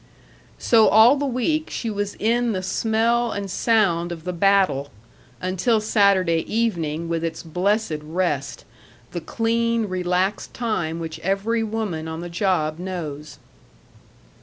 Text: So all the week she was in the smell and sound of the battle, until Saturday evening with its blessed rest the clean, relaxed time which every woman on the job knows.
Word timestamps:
So 0.57 0.87
all 0.87 1.15
the 1.15 1.27
week 1.27 1.69
she 1.69 1.91
was 1.91 2.15
in 2.15 2.53
the 2.53 2.63
smell 2.63 3.31
and 3.31 3.51
sound 3.51 4.11
of 4.11 4.23
the 4.23 4.33
battle, 4.33 4.89
until 5.39 5.79
Saturday 5.79 6.39
evening 6.51 7.07
with 7.07 7.23
its 7.23 7.43
blessed 7.43 7.99
rest 8.01 8.65
the 9.11 9.21
clean, 9.21 9.85
relaxed 9.85 10.55
time 10.55 10.97
which 10.99 11.19
every 11.19 11.61
woman 11.61 12.07
on 12.07 12.21
the 12.21 12.29
job 12.29 12.79
knows. 12.79 13.37